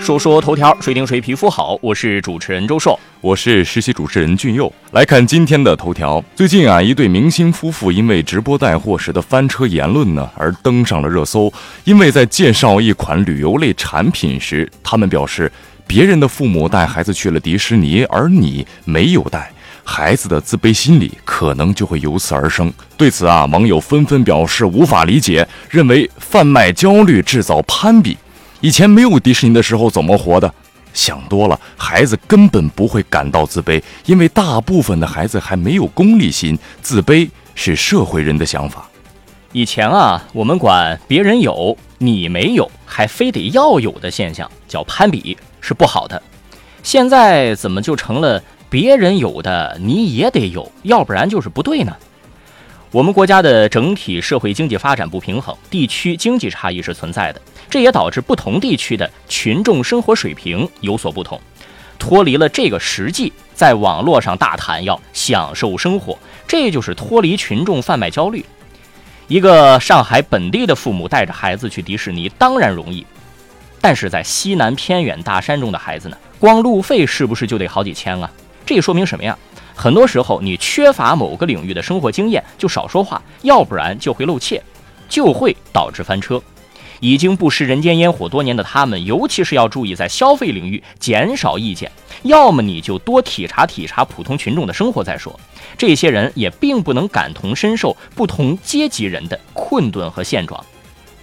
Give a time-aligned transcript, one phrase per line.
[0.00, 1.78] 说说头条，谁顶谁皮肤好？
[1.82, 4.72] 我是主持人周硕，我是实习主持人俊佑。
[4.92, 6.24] 来看今天的头条。
[6.34, 11.52] 最近啊，一对明星夫妇因为直播带货时的翻车言论呢，而登上了热搜。
[11.84, 15.50] 因为在介绍一款旅游类产品时，他们表示
[15.86, 19.52] 别人的父母带孩子去了迪士尼，而你没有带，
[19.84, 22.72] 孩子的自卑心理可能就会由此而生。
[22.96, 28.16] 对此啊，网友纷纷表示无法理解，认为贩卖焦虑，制造攀比。
[28.60, 30.52] 以前没有迪士尼的时候怎么活的？
[30.94, 36.58] 想多了，孩子根本不会感到自卑，因为大部分的孩子还没有功利心。
[36.82, 38.88] 自卑是社会人的想法。
[39.52, 46.20] 以前啊，我们管别人有你没有，还非得要有的现象叫攀比，是不好的。
[46.82, 51.94] 现在怎么就成了别人有的你也得有，要不然就是不对呢？
[52.90, 61.38] 我们国家的整体社会经济发展不平衡，地区经济差异是存在的，这也导致不同地区的群众生活水平有所不同。
[61.98, 68.42] 脱离了这个实际，在网络上大谈要享受生活，这就是脱离群众贩卖焦虑。
[69.26, 73.04] 一个上海本地的父母带着孩子去迪士尼，当然容易，
[73.82, 78.30] 但是在西南偏远大山中的孩子呢，光路费是不是就得好几千啊？
[78.68, 79.38] 这说明什么呀？
[79.74, 84.62] 很多时候，你缺乏某个领域的生活经验，就少说话，要不然就会露怯，
[85.08, 86.38] 就会导致翻车。
[87.00, 91.90] 已经不食人间烟火多年的他们，尤其是要注意在消费领域减少意见。
[92.24, 95.40] 要么你就多体察体察普通群众的生活再说。
[95.78, 100.62] 这些人也并不能感同身受不同阶级人的困顿和现状。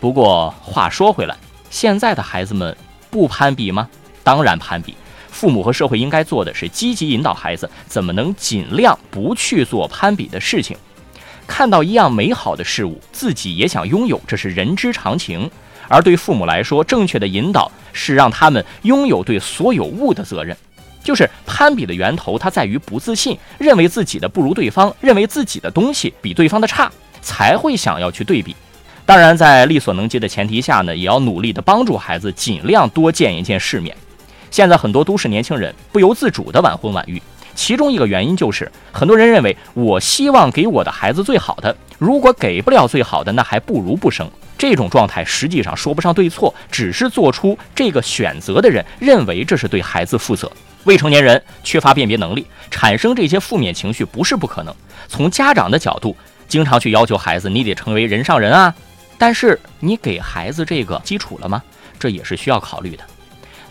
[0.00, 1.36] 不过话说回来，
[1.68, 2.74] 现在的孩子们
[3.10, 3.86] 不攀比吗？
[4.22, 4.96] 当然攀比。
[5.34, 10.76] 父母和社会应该做的是积极引导孩子怎么能尽量不去做攀比的事情。
[11.44, 15.50] 看到一样美好的事物，自己也想拥有，这是人之常情。
[15.88, 20.56] 而对父母来说，正确的引导是让他们拥有对所有物的责任。
[21.02, 26.90] 就是攀比的源头，它在于不自信，认为自己的不如对方，认为自己的东西比对方的差，
[27.20, 28.54] 才会想要去对比。
[29.04, 33.94] 当然，在力所能及的前提下呢，也要努力的帮助孩子尽量多见一见世面。
[34.54, 37.20] 现在很多都市年轻人不由自主的晚婚晚育，
[37.56, 44.30] 其中一个原因就是很多人认为我希望给我的孩子最好的，如果给不了最好的，那还不如不生。
[44.56, 50.48] 这种状态实际上说不上对错，只是做出这个选择的人认为这是对孩子负责。
[50.84, 54.72] 未成年人缺乏辨别能力，产生这些负面情绪不是不可能。
[55.08, 56.16] 从家长的角度，
[56.46, 58.72] 经常去要求孩子你得成为人上人啊，
[59.18, 61.60] 但是你给孩子这个基础了吗？
[61.98, 63.02] 这也是需要考虑的。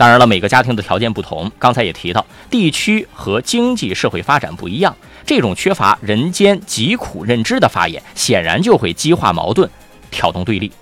[0.00, 4.96] 当然了，每个家庭的条件不同，刚才也提到，地区和经济社会发展不一样，
[5.26, 9.68] 这种缺乏人间疾苦认知的发言，显然就会激化矛盾，
[10.10, 10.72] 挑动对立。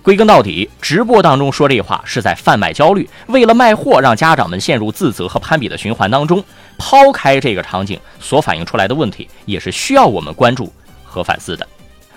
[0.00, 6.42] 归根到底，直播当中说这话是在贩卖焦虑，为了卖货，让家长们陷入自责和攀比的循环当中。
[6.78, 10.72] 抛开这个场景所反映出来的问题，也是需要我们关注
[11.04, 11.68] 和反思的。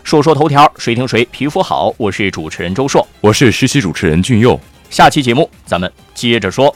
[0.06, 1.94] 说说头条，谁听谁皮肤好？
[1.98, 4.58] 我是主持人周硕，我是实习主持人俊佑。
[4.96, 6.74] 下期节目咱们接着说。